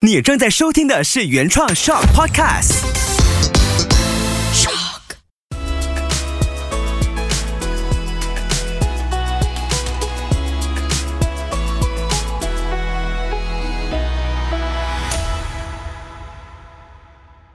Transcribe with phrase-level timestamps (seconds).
[0.00, 2.84] 你正在收听的是原创 Shock Podcast。
[4.54, 5.00] Shock。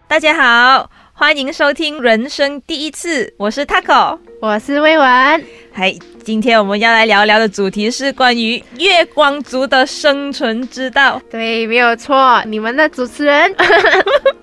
[0.06, 5.46] 大家好，欢迎收听人生第一次，我是 Taco，我是魏文。
[5.76, 5.92] 嗨，
[6.24, 11.20] 今天我们要来聊聊的主题是关于月光族的生存之道。
[11.32, 13.52] 对，没有错，你们的主持人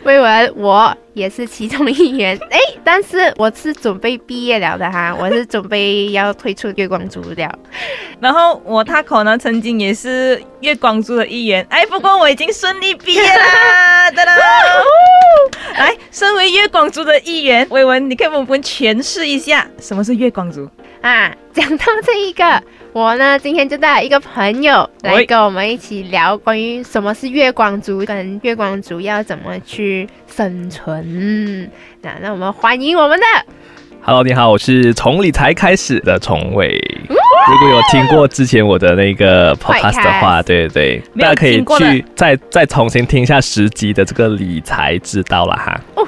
[0.04, 2.38] 魏文，我也是其中一员。
[2.50, 7.58] 哎，但是我是准备毕业了的哈，我是准备要退出月光族了。
[8.20, 11.66] 然后我 Taco 呢，曾经也是月光族的一员。
[11.70, 14.10] 哎，不过我已经顺利毕业啦！
[14.12, 14.32] 哒哒。
[15.76, 20.68] 来，身为月光族的一员，魏文，你可以为我们诠释一下什么是月光族
[21.02, 21.34] 啊？
[21.52, 22.62] 讲到这一个，
[22.92, 31.70] 我呢今天就带来一个朋友来跟我们一起聊关于什么是月光族，跟月光族要怎么去生存。
[32.02, 33.26] 那让我们欢迎我们的。
[34.02, 36.80] Hello，你好，我是从理财开始的崇伟。
[37.08, 45.78] 如果有听过之前我的那个 podcast 的话，对对对，大家可以去再再重新听一下十集的这个理财之道了哈。
[45.94, 46.06] 哦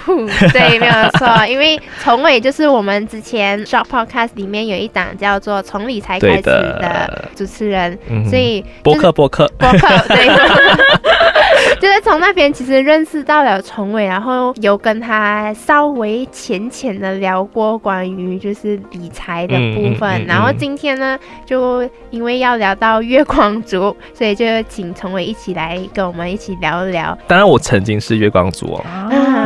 [0.53, 10.29] 对， 没有错，因为从伟就是我们之前 short podcast 里面有一档叫做从理财开始的主持人，所以播客播客播客对。
[11.81, 27.19] 就是从那边其实认识到了崇伟，然后有跟他稍微浅浅的聊过关于就是理财的部分，然后今天呢，就因为要聊到月光族，所以就请崇伟一起来跟我们一起聊一聊。
[27.27, 28.85] 当然，我曾经是月光族哦，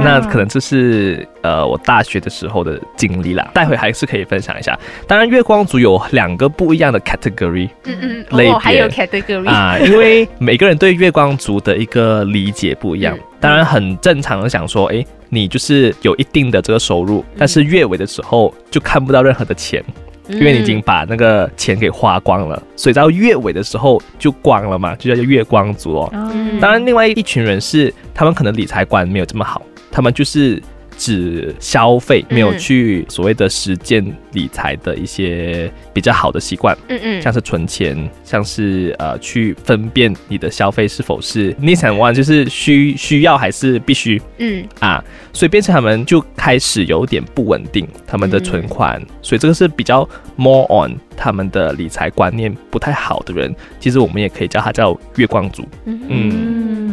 [0.05, 4.79] 那可能这是呃我大学的时候的经历啦，待会还是可以分享一下。
[5.07, 8.59] 当然，月光族有两个不一样的 category，嗯嗯，类别。
[8.59, 19.85] 还有 category 啊，因为每个人对月光族的一个理解不一样，当然很正常的想说，哎，你就是有一定的这个收入，但是月尾的时候就看不到任何的钱，
[20.29, 26.13] 因为你已经把那个钱给花光了，所以到月尾的时候就光了嘛，就叫月光族哦。
[26.61, 30.61] 当然，另外一群人是他们可能理财观没有这么好，他们就是。
[30.97, 44.65] 只消费，没有去所谓的实践理财的一些比较好的习惯，嗯嗯，像是存钱，像是呃去分辨你的消费是否是你想玩，就是需需要还是必须，嗯。
[44.81, 45.03] 啊，
[45.33, 56.86] 所以变成他们就开始有点不稳定，他们的存款，所以这个是比较 more on 他们的理财观念不太好的人，其实我们也可以叫他叫月光族，嗯。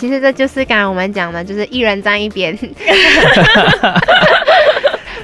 [0.00, 2.58] 其实这就是刚刚我们讲的，就是一人站一边。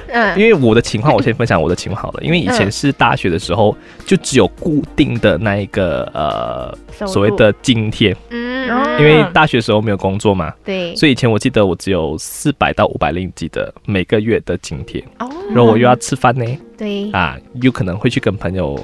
[0.09, 2.23] 嗯，因为我的情况，我先分享我的情况好了。
[2.23, 6.73] 因为以前是大学的时候，就只有固定的那一个呃
[7.05, 8.15] 所谓的津贴。
[8.29, 15.03] 嗯，因为大学时候没有工作嘛，对，所以以前我记得我只有四百到五百令吉的每个月的津贴。
[15.19, 16.45] 哦，然后我又要吃饭呢，
[16.77, 18.79] 对，啊，有可能会去跟朋友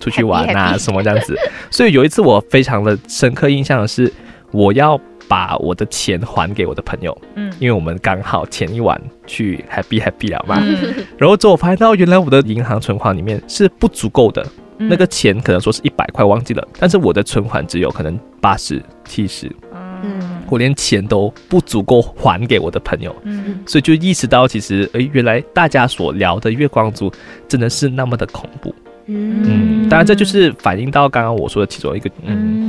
[0.00, 1.38] 出去玩啊什么这样子。
[1.70, 4.12] 所以有一次我非常的深刻印象的是，
[4.50, 5.00] 我要。
[5.28, 10.62] 把我的钱还给我的朋友，嗯，因为我们刚好前一晚去 happy happy 了嘛，
[11.16, 14.46] 然后之后我发现到原来我的银行存款里面是不足够的，
[14.76, 27.10] 那个钱可能说是一百块忘记了，但是我的存款只有可能八十七十，嗯，我连钱都不足够还给我的朋友，嗯，所以就意识到其实哎，原来大家所聊的月光族
[27.48, 28.74] 真的是那么的恐怖，
[29.06, 32.63] 嗯，当然这就是反映到刚刚我说的其中一个，嗯。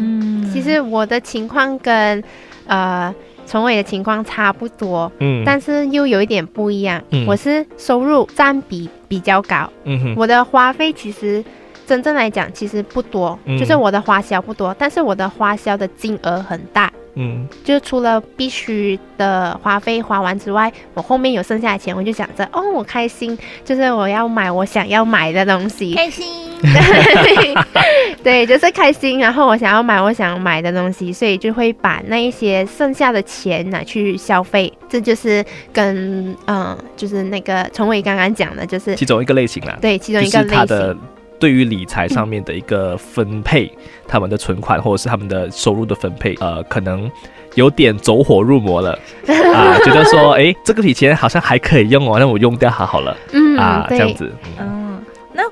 [0.56, 2.24] 其实我的情况跟，
[2.66, 3.14] 呃，
[3.46, 7.04] 崇伟的情况差不多，嗯，但是又有一点不一样。
[7.12, 11.44] 嗯，我是收入占比比较高，嗯哼，我的花费其实
[11.86, 16.92] 真正来讲其实不多，就是我的花销不多，但是我的花销的金额很大。
[17.16, 26.26] 嗯，就除了必须的花费花完之外，我后面有剩下的钱，我就想着，哦，我开心，就是我要买我想要买的东西，开心，
[28.22, 29.18] 对，就是开心。
[29.20, 34.72] 然后我想要买我想买的东西，所以就会把那一些剩下的钱拿去消费。
[34.90, 39.78] 这就是跟嗯，就是那个崇伟刚刚讲的，就是其中一个类型啦。
[39.82, 41.00] 对，其中一个类型。
[41.40, 43.72] 对于理财上面的一个分配，
[44.08, 47.10] 他们的存款或者是他们的收入的分配，呃，可能
[47.56, 48.98] 有点走火入魔了。
[49.54, 54.32] 啊，觉得说，哎，这个笔钱好像还可以用哦，那我用掉它好了，嗯啊，这样子。
[54.60, 55.04] 嗯，
[55.34, 55.44] 那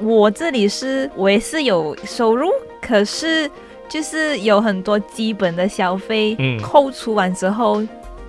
[0.00, 2.48] 我这里是，我也是有收入，
[2.80, 3.50] 可是
[3.88, 7.82] 就是有很多基本的消费，扣除完之后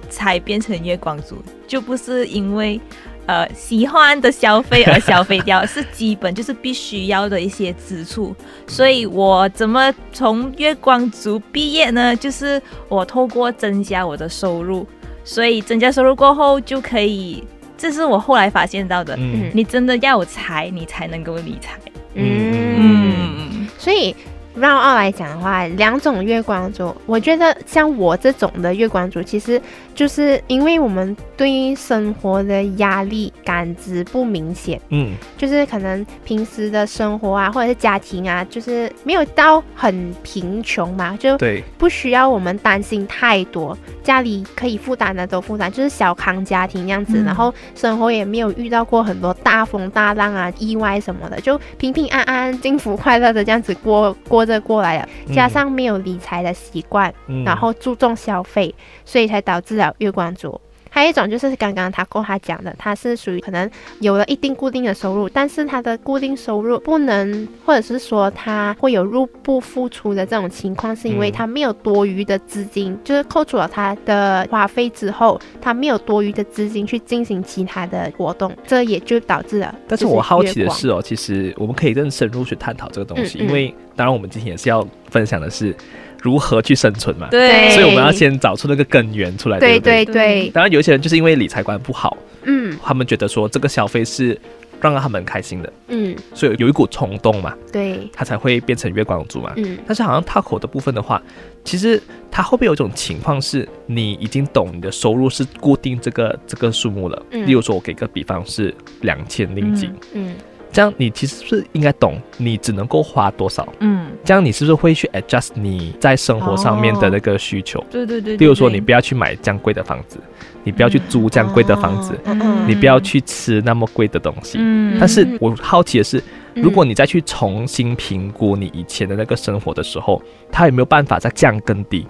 [0.10, 1.38] 才变成月光族，
[1.68, 2.80] 就不是因为。
[3.25, 8.36] 呃喜欢的消费而消费掉，是基本就是必须要的一些支出。
[8.68, 12.16] 所以我怎么从月光族毕业呢？
[12.16, 14.88] 就是我透过增加我的收入，
[15.24, 17.44] 所以增加收入过后就可以，
[17.78, 19.16] 这是我后来发现到的。
[19.18, 21.80] 嗯，你真的要有财，你才能够理财。
[22.16, 24.16] 嗯，所以。
[24.56, 29.60] 让二来讲的话，两种月光族，我觉得像我这种的月光族，其实
[29.96, 54.43] 就是因为我们对于生活的压力感知不明显，嗯，就是可能平时的生活啊，或者是家庭啊，就是没有到很贫穷嘛，就对，不需要我们担心太多，家里可以负担的都负担，就是小康家庭样子，然后生活也没有遇到过很多大风大浪啊、意外什么的，就平平安安、幸福快乐的这样子过过。
[54.45, 57.13] 着过来了，加上没有理财的习惯，
[57.45, 58.74] 然后注重消费，
[59.06, 60.60] 所以才导致了月光族。
[60.94, 63.68] 还有一种就是刚刚他跟他讲的，他是属于可能
[64.00, 79.74] 有了一定固定的收入，但是他的固定收入不能，或者是说他会有入不敷出的这种情况，是因为他没有多余的资金，就是扣除了他的花费之后，他没有多余的资金去进行其他的活动，这也就导致了。
[79.88, 85.75] 但是我好奇的是哦，其实我们可以更深入去探讨这个东西，因为当然我们今天也是要分享的是。
[86.24, 87.28] 如何去生存嘛？
[87.30, 89.60] 对，所以我们要先找出那个根源出来。
[89.60, 90.50] 对对对。
[90.52, 94.40] 当然，有一些人就是因为理财观不好，嗯，他们觉得说这个消费是
[94.80, 99.52] 让他们开心的，嗯，所以有一股冲动嘛，对，他才会变成月光族嘛。
[99.58, 99.78] 嗯。
[99.86, 101.22] 但是好像套口的部分的话，
[101.66, 107.22] 其实他会不会有一种情况是，你已经懂你的收入是固定这个这个数目了？
[107.31, 107.46] 嗯。
[107.46, 110.34] 例如说，我给个比方是两千零几，嗯。
[110.74, 113.72] 这样你其实是应该懂，你只能够花多少？
[113.80, 117.81] 嗯，这样你是不是会去 adjust 你在生活上面的那个需求？
[117.92, 118.36] 对对对。
[118.38, 120.18] 例如说，你不要去买这样贵的房子，
[120.64, 122.20] 你不要去租这样贵的房子，
[122.68, 124.58] 你不要去吃那么贵的东西。
[124.60, 124.98] 嗯。
[125.00, 126.22] 但是我好奇的是，
[126.56, 130.20] 如果你再去重新评估你以前的那个生活的时候，
[130.52, 132.08] 它有没有办法再降更低？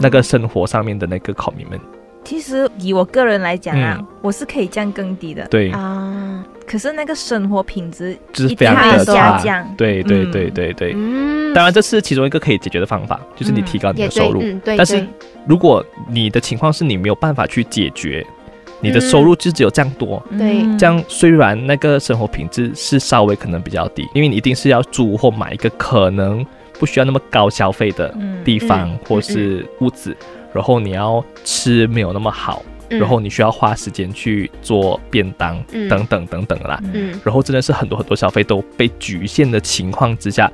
[0.00, 1.78] 那个生活上面的那个考民们。
[2.24, 5.46] 其实以我个人来讲啊，我是可以降更低的。
[5.48, 5.70] 对。
[5.70, 9.64] 啊，可是那个生活品质就是非常的下降。
[9.76, 11.52] 对对对对对，嗯。
[11.54, 14.42] 当然这是其中一个可以解决的方法，就是你提高你的收入。
[14.64, 15.06] 但是
[15.46, 18.26] 如果你的情况是你没有办法去解决，
[18.80, 20.20] 你的收入就只有这样多。
[20.36, 26.44] 对，这样虽然那个生活品质是稍微可能比较低，因为你一定是要租或买一个可能
[26.78, 28.12] 不需要那么高消费的
[28.44, 30.16] 地方或是屋子。
[30.54, 36.80] 然后你要吃没有那么好，然后你需要花时间去做便当等等等等啦，
[37.24, 40.50] 然后真的是很多很多消费都被局限的情况之下，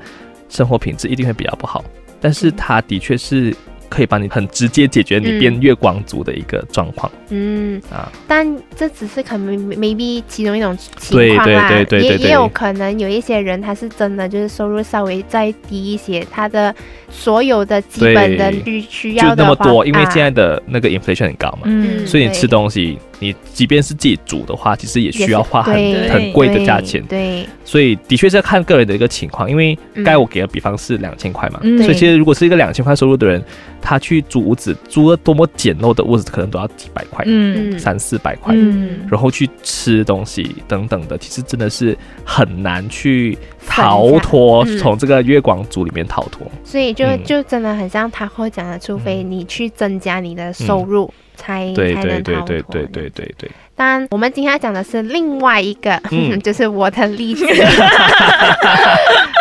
[0.49, 1.83] 生活品质一定会比较不好。
[2.19, 3.55] 但是它的确是。
[3.91, 7.11] 可以帮你很直接解决你变月光族的一个状况。
[7.29, 7.81] 嗯。
[7.91, 16.73] 啊，但这只是可能 maybe 其中一种情况啦，也也有可能有一些人他是真的就是收入稍微再低一些，他的
[17.09, 22.97] 所有的基本的需需要的那么多，因为现在的那个 inflation 很高嘛，嗯，所以你吃东西。
[23.21, 25.75] 你即便是自己煮的话，其实也需要花很
[26.09, 27.01] 很贵的价钱。
[27.05, 29.49] 对，所以的确是要看个人的一个情况。
[29.49, 33.41] 因为该我给的比方是两千块嘛，所以其实如果是一个两千块收入的人，
[33.79, 41.95] 他去租屋子，租了多么简陋的屋子，可能都要几百块，嗯，三四百块，嗯，然后去吃东西等等的，其实真的是
[42.25, 43.37] 很难去
[43.67, 46.49] 逃脱从这个月光族里面逃脱。
[46.63, 51.05] 所以就就真的很像他会讲的，除非你去增加你的收入。
[51.05, 51.73] 才才。
[51.73, 53.51] 对对对对对对。
[53.75, 55.99] 当然，我们今天要讲的是另外一个，
[56.43, 57.45] 就是我的例子。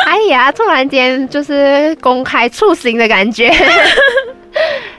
[0.06, 3.52] 哎呀，突然间就是公开处刑的感觉。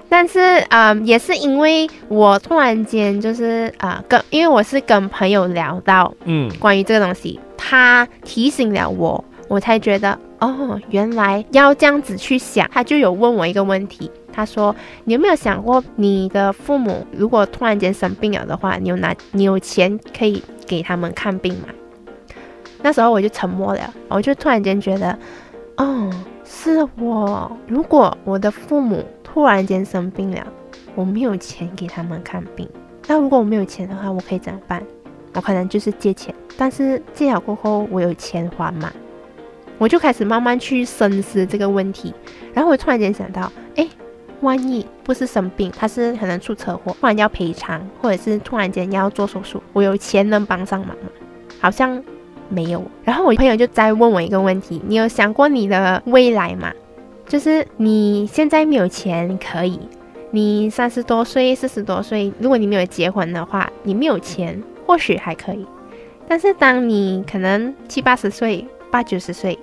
[0.08, 0.40] 但是，
[0.70, 12.70] 嗯，也是因为我突然间就是啊，跟因为我是跟朋友聊到，嗯，关于这个东西，他提醒了我，我才觉得，哦，原来要这样子去想。
[12.74, 14.12] 他就有问我一个问题。
[14.34, 21.68] 他说：“你有没有想过，你的父母如果突然间生病了的话，你有拿你有钱可以给他们看病吗？”
[22.84, 25.16] 那时候我就沉默了，我就突然间觉得，
[25.78, 26.10] 哦，
[26.44, 27.52] 是我。
[27.68, 30.48] 如果我的父母突然间生病了，
[30.96, 32.68] 我没有钱给他们看病，
[33.08, 34.82] 那如果我没有钱的话，我可以怎么办？
[35.36, 38.92] 我可能就是借钱，但是借了过后，我有钱还吗？
[39.78, 42.14] 我就开始慢慢去深思这个问题，
[42.52, 43.88] 然后我突然间想到，哎。
[44.42, 51.06] 万一不是生病，他是可能出车祸，突然要赔偿，或者是突然间要做手术，我有钱能帮上忙吗？
[51.60, 52.04] 好像
[52.50, 52.84] 没有。
[53.04, 56.72] 然后我朋友就再问我一个问题：你有想过你的未来吗？
[57.28, 59.80] 就是你现在没有钱可以，
[60.32, 64.62] 你三十多岁、四十多岁，如果你没有结婚的话，你没有钱。
[64.84, 65.66] 或许还可以。
[66.28, 69.58] 但是当你可能七八十岁、八九十岁，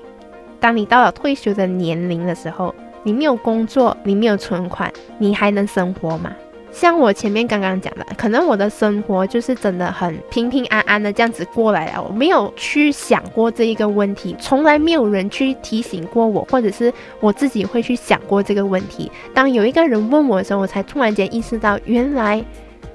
[0.59, 2.75] 当你到了退休的年龄的时候，
[3.09, 6.31] 你没有工作，你没有存款，你还能生活吗？
[6.71, 19.11] 像我前面刚刚讲的，可能我的生活就是真的很平平安安的这样子过来了，我没有去想过这一个问题，从来没有人去提醒过我，或者是我自己会去想过这个问题。
[19.33, 22.45] 当有一个人问我的时候，我才突然间意识到，原来，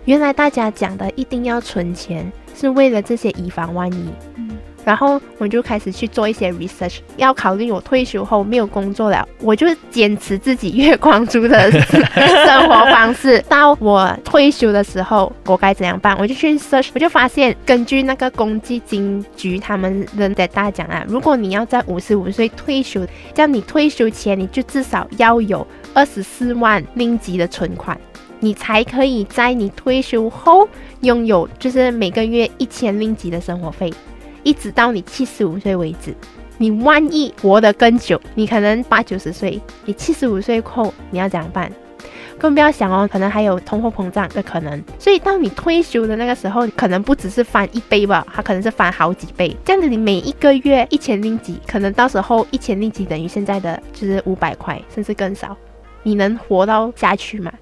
[0.06, 4.10] 原来大家讲的一定要存钱，是为了这些以防万一。
[4.86, 13.40] 然后我就开始去做一些 research，要考虑我退休后没有工作了，我就坚持自己月光族的生活方式。
[13.48, 16.18] 到我退休的时候，我该怎样办？
[16.20, 27.98] 我就去 search，我就发现根据那个公积金局他们人的大奖啊，如果你要在五十五岁退休，这样你退休前你就至少要有二十四万令吉的存款，
[28.40, 30.68] 你才可以在你退休后
[31.02, 33.94] 拥有就是每个月一千令吉的生活费。
[34.44, 36.14] 一直到你七十五岁为止，
[36.58, 41.72] 你万一活得更久，你可能八九十岁，你七十五岁后你要怎样办？
[42.38, 44.84] 更不要想哦，可能还有通货膨胀的可能。
[45.00, 49.56] 所以到你退休的那个时候，可能不只是翻一倍吧，它可能是翻好几倍。
[49.64, 55.56] 这样子，你每一个月一千零几，可能到时候一千零几等于现在的就是五百块，甚至更少。
[56.02, 57.54] 你能活到下去吗？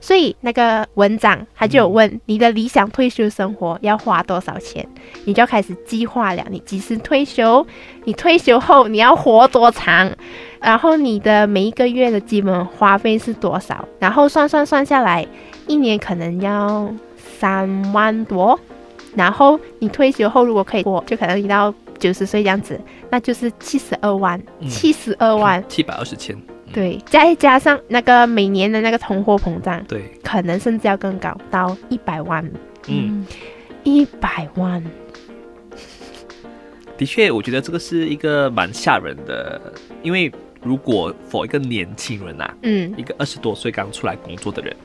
[0.00, 4.86] 所以那个文章他就有问你的理想退休生活要花多少钱，
[5.24, 6.44] 你就要开始计划了。
[6.50, 7.66] 你几时退休？
[8.04, 10.12] 你退休后你要活多长？
[10.60, 13.86] 然后你的每一个月的基本花费是多少？
[13.98, 15.26] 然后算算算下来，
[15.66, 18.58] 一年可能要三万多。
[19.14, 22.78] 然后你退休后如果可以活，就可能一到九十岁这样子，
[23.10, 26.36] 那就是七十二万，七十二万，七百二十千。
[26.76, 32.46] 对，再加上那个每年的那个通货膨胀，对，可能甚至要更高，到一百万。
[32.86, 33.26] 嗯，
[33.82, 34.84] 一百万。
[36.98, 39.58] 的确，我觉得这个是一个蛮吓人的，
[40.02, 40.30] 因为
[40.62, 44.76] 如果 for 一个年轻人呐，嗯，一个二十多岁刚出来工作的人，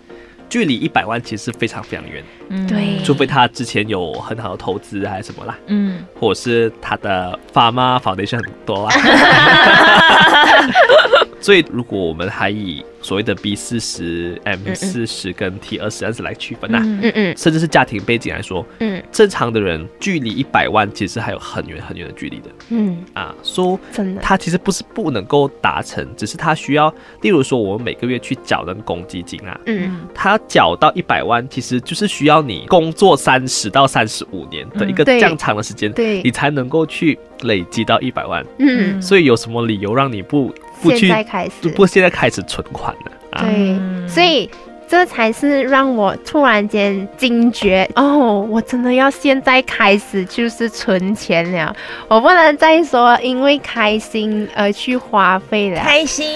[0.48, 2.24] 距离一百万其实是非常非常远。
[2.48, 8.94] 嗯，对，除非他之前有很好的投资还是什么啦，嗯，或者是他的爸妈 foundation 很多啊。
[11.42, 23.04] 所以，如果我们还以所谓的 B 四十、M 四十跟 T 二十这样子来区分呐，嗯嗯，甚至是家庭背景来说，嗯，正常的人距离一百万其实还有很远很远的距离的，嗯。
[23.14, 40.54] 啊，说真的，他其实不是不能够达成，只是他需要，例如说我们每个月去缴那个公积金啊，嗯，他缴到一百万，其实就是需要你工作三十到三十五年的一个这样长的时间，对，你才能够去累积到一百万，嗯，所以有什么理由让你不？
[40.90, 43.12] 现在开始，不，现在开始存款了。
[43.40, 44.50] 对，所以
[44.88, 51.74] 这才是让我突然间惊觉哦，我真的要现在开始就是存钱了，
[52.08, 55.82] 我不能再说因为开心而去花费了。
[55.82, 56.28] 开心。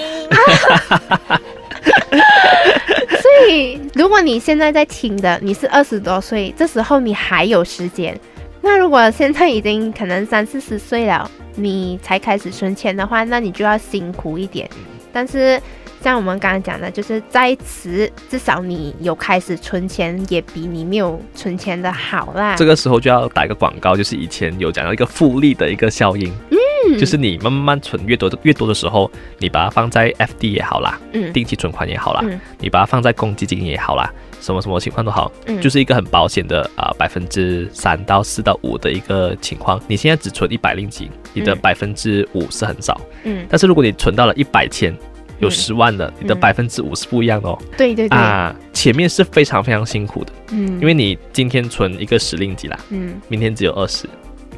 [3.08, 8.18] 所以，如果你现在在听的，你是二十多岁，这时候你还有时间。
[8.62, 14.68] 那如果现在已经可能三四十岁了，你才开始存钱的话，那你就要辛苦一点。
[15.12, 15.60] 但是
[16.02, 22.54] 像我们刚刚讲的，就是在此至少你有开始存钱，也比你没有存钱的好啦。
[22.56, 26.58] 这个时候就要打一个广告，就是以前有讲到一个复利的一个效应，嗯，
[26.98, 32.24] 就是你慢慢存越多的越多的时候，你把它放在 FD 也好啦，嗯，定期存款也好啦，
[32.58, 34.12] 你把它放在公积金也好啦。
[34.40, 39.80] 什么什么情况都好，嗯，就是一个很保险的啊，百分之三到四到五的一个情况。
[39.88, 43.44] 你现在只存一百令吉，你的百分之五是很少，嗯。
[43.48, 44.96] 但是如果你存到了一百千，
[45.40, 47.58] 有十万的，你的百分之五是不一样的哦。
[47.76, 48.16] 对对对。
[48.16, 54.06] 啊，前面是非常非常辛苦的，嗯，因为你今天存一个十令吉啦，嗯，明天只有二十，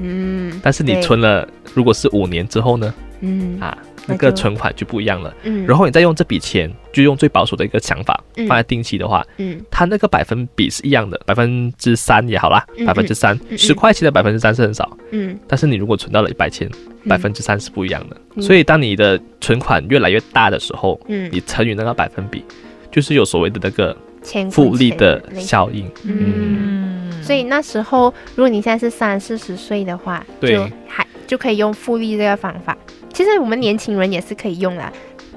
[0.00, 0.60] 嗯。
[0.62, 2.94] 但是你存了，如果是五年之后呢？
[3.20, 3.76] 嗯啊。
[4.10, 16.66] 那个存款就不一样了，嗯，然后你再用这笔钱，就用最保守的一个想法放在定期的话，嗯，它那个百分比是一样的，百分之三也好啦，百分之三，十块钱的百分之三是很少，嗯，但是你如果存到了一百千，
[17.06, 22.42] 百分之三是不一样的，所以当你的存款越来越大的时候，嗯，你乘以那个百分比，
[22.90, 23.94] 就是有所谓的那个
[24.50, 26.87] 复利的效应，嗯，
[27.28, 30.58] 所以那时候如果你现在是三四十岁的话，对，
[30.88, 32.74] 还就可以用复利这个方法。
[33.12, 34.90] 其实我们年轻人也是可以用啦，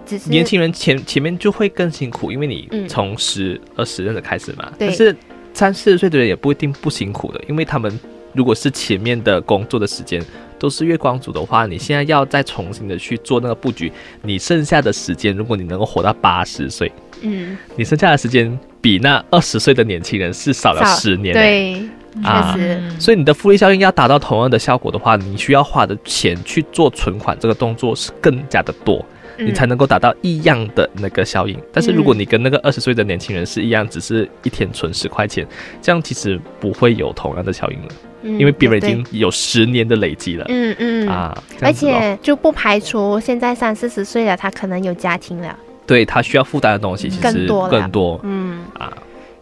[0.05, 4.71] 只是年轻人前前面就会更辛苦，因为你从十二十那的开始嘛。
[4.79, 5.13] 但是
[5.53, 7.99] 三四十岁的人也不一定不辛苦的，因为他们
[8.31, 10.23] 如果是前面的工作的时间
[10.61, 13.91] 都是月光族的话，你现在要再重新的去做那个布局，
[14.21, 16.91] 你剩下的时间，如果你能够活到八十岁，
[17.21, 21.33] 嗯，你剩下的时间比那二十岁的年轻人是少了十年。
[21.33, 21.81] 对
[22.13, 22.79] 确实。
[22.99, 29.03] 所以你的复利效应要达到同样的效果的话，你需要花的钱去做存款这个动作是更加的多。
[29.39, 35.47] 你才能够达到一样的那个效应，但是如果你跟那个二十岁的年轻人是一样，只是一天存十块钱，
[35.81, 37.87] 这样其实不会有同样的效应了，
[38.23, 40.45] 因为别人已经有十年的累积了。
[40.49, 48.19] 嗯嗯啊，而且就不排除现在三四十岁了，他可能有家庭了，对他需要负担的东西其实更多更多。
[48.23, 48.91] 嗯啊。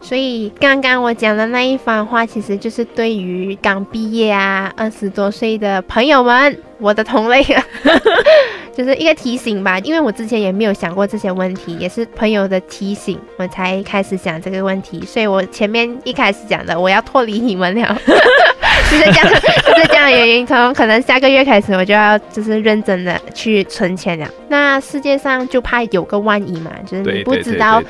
[0.02, 7.44] 所以刚刚我讲的那一番话，其实就是对于刚毕业啊、二十多岁的朋友们， 我的同类，
[8.74, 9.78] 就是一个提醒吧。
[9.80, 15.02] 因为我之前也没有想过这些问题，也是朋友的提醒，我才开始想这个问题。
[15.06, 18.02] 所以我前面一开始讲的，我要脱离你们了，
[18.90, 20.46] 就是这样，就是这样的原因。
[20.46, 24.28] 从可能下个月开始，我就要就是认真的去存钱了。
[24.48, 27.82] 那世界上就怕有个万一嘛，就是你不知道。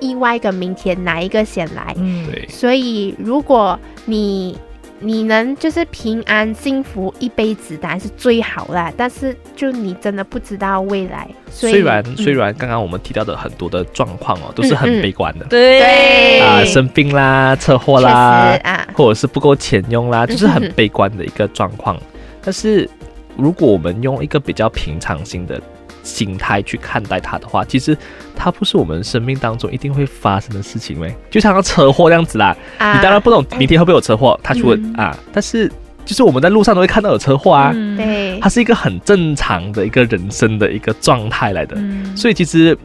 [0.00, 1.94] 意外跟明天哪一个先来？
[1.96, 2.46] 嗯，对。
[2.48, 4.58] 所以如果你
[4.98, 8.92] 你能就是平安幸福一辈子，当然是最好啦。
[8.98, 11.26] 但是就你真的不知道未来。
[11.48, 15.46] 虽然虽然刚刚我们提到的很多的状况哦，都是很悲观的。
[15.46, 22.00] 对啊，生病啦，车祸啦，啊，或者是不够钱用啦，就是很悲观的一个状况。
[22.42, 22.88] 但是
[23.36, 25.60] 如果我们用一个比较平常心的。
[26.02, 27.96] 心态去看待它的话，其实
[28.36, 32.54] 它不是我们生命当中一定会发生的事情呗，就像车祸这样子啦。
[32.78, 35.66] 你当然不懂明天会不会有车祸，他说啊，但是
[36.04, 41.74] 就是我们在路上都会看到有车祸啊，对，它是一个很正常的一个人生的一个状态来的。
[42.14, 42.76] 所以其实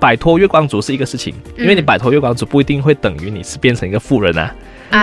[0.00, 4.54] 摆脱月光族是一个事情，因为你摆脱月光族不一定会等于你是变成一个富人啊。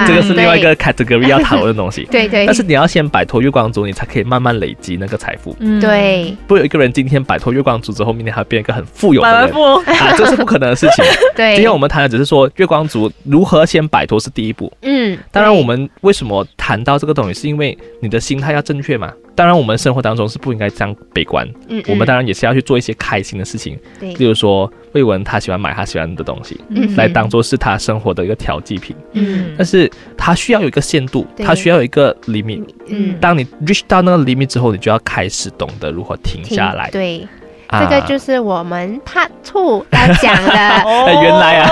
[0.08, 2.08] 这个是另外一个 category 要讨论的东西。
[2.12, 2.46] 对对。
[2.46, 5.56] 但是你要先摆脱月光族，你才可以慢慢累积那个财富。
[5.60, 6.36] 嗯，对。
[6.48, 9.54] 不有一个人今天摆脱月光族之后，明天还变一个很富有的人
[9.86, 11.04] 啊，这是不可能的事情。
[11.36, 11.54] 对。
[11.54, 14.72] 今天我们谈的只是说月光族如何先摆脱是第一步。
[14.82, 15.18] 嗯。
[15.32, 19.12] 当然，我们为什么谈到这个东西，是因为你的心态要正确嘛。
[19.36, 21.48] 当然，我们生活当中是不应该这样悲观。
[21.68, 21.84] 嗯。
[21.88, 23.78] 我们当然也是要去做一些开心的事情。
[24.00, 24.14] 对。
[24.14, 28.96] 例如说，魏文他喜欢买他喜欢的东西，嗯来当做是他生活的一个调剂品。
[29.14, 29.54] 嗯。
[29.58, 32.64] 但是他需要有一个限度，他需要有一个 limit。
[32.88, 33.16] 嗯。
[33.20, 36.90] 当你 reach 到那个 limit 之后，你就要开始懂得如何停下来。
[36.92, 37.28] 对。
[37.72, 40.50] 这个就是我们 Part Two 要讲的。
[41.22, 41.70] 原来啊，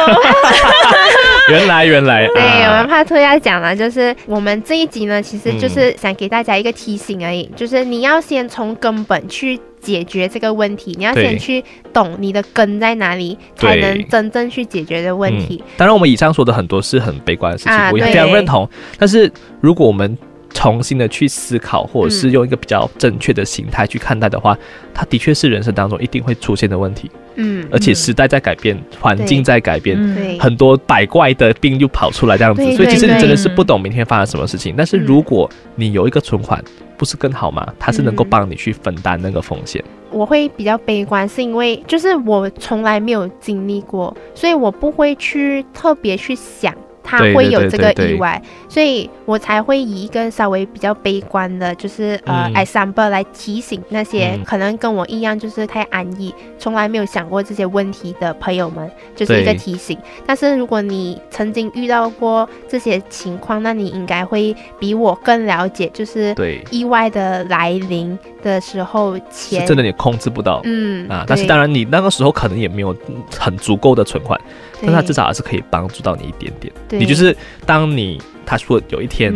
[1.49, 2.27] 原来原来。
[2.27, 15.63] 对，我们 Part Two 要讲了，就是我们这一集呢，其实就是想给大家一个提醒而已，就是你要先从根本去解决这个问题，你要先去懂你的根在哪里，才能真正去解决的问题。
[15.77, 18.69] 当然，我们以上说的很多是很悲观的事情，我也非常认同。
[18.97, 20.17] 但是如果我们
[20.53, 24.55] 重新的去思考，或者是用一个比较正确的形态去看待的话，
[24.93, 27.09] 它的确是人生当中一定会出现的问题。
[27.35, 29.97] 嗯，而且时代在改变，环境在改变，
[30.39, 34.73] 很多百怪的病又跑出来这样子，所以其实你真的是不懂明天发生什么事情。
[34.77, 36.63] 但是如果你有一个存款，
[36.97, 37.65] 不是更好吗？
[37.79, 39.83] 它是能够帮你去分担那个风险。
[40.11, 46.75] 我会比较悲观，是因为就是我从来没有经历过，所以我不会去特别去想。
[47.03, 59.97] 他会有这个意外，所以我才会以一个稍微比较悲观的，就是呃，example 来提醒那些可能跟我一样就是太安逸，从来没有想过这些问题的朋友们，就是一个提醒。
[60.25, 66.35] 但是如果你曾经遇到过这些情况，那你应该会比我更了解，就是
[66.69, 72.95] 意外的来临的时候，钱真的你控制不到，嗯啊，但是当然你那个时候可能也没有
[73.37, 74.39] 很足够的存款。
[74.83, 76.73] 但他至少还是可以帮助到你一点点。
[77.01, 77.35] 你就是
[77.65, 79.33] 当你他说有一天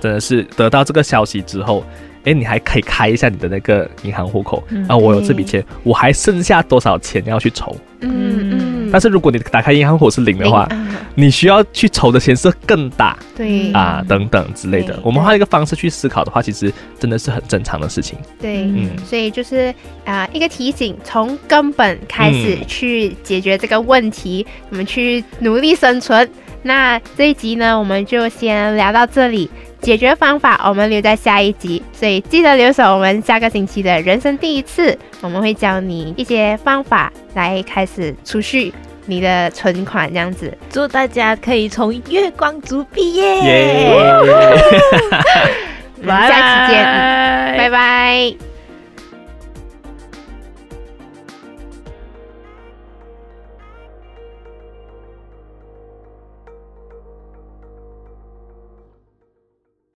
[0.00, 1.84] 真的是得到这个消息之后，
[2.24, 7.76] 哎，你还可以开一下你的那个银行户口啊，我有这笔钱，我还剩下多少钱要去筹？
[8.00, 8.90] 嗯嗯。
[8.92, 10.68] 但是如果你打开银行户口是零的话，
[11.14, 14.98] 你需要去筹的钱是更大，对啊，等等之类的。
[15.02, 18.18] 我们换一个方式去思考的话，其实真的是很正常的事情。
[18.40, 26.28] 对，嗯，所以就是啊，一个提醒，从根本开始去解决这个问题，我们去努力生存。
[26.62, 29.50] 那这一集呢，我们就先聊到这里。
[29.80, 38.72] 解决方法我们留在下一集，所以记得留守我们下个星期的人生第一次，我们会教你一些方法来开始储蓄。
[39.06, 43.24] 你的存款这样子，祝大家可以从月光族毕业。
[46.06, 46.84] 下期见，
[47.58, 48.51] 拜拜。